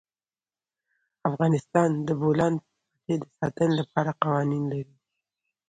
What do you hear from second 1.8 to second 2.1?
د د